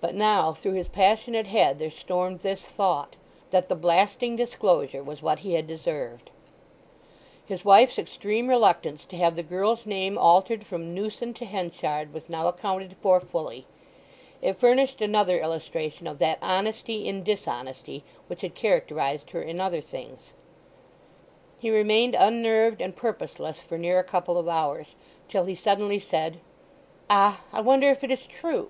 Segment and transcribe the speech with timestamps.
[0.00, 5.40] But now through his passionate head there stormed this thought—that the blasting disclosure was what
[5.40, 6.30] he had deserved.
[7.44, 12.28] His wife's extreme reluctance to have the girl's name altered from Newson to Henchard was
[12.28, 13.66] now accounted for fully.
[14.40, 19.80] It furnished another illustration of that honesty in dishonesty which had characterized her in other
[19.80, 20.30] things.
[21.58, 24.94] He remained unnerved and purposeless for near a couple of hours;
[25.28, 26.38] till he suddenly said,
[27.10, 28.68] "Ah—I wonder if it is true!"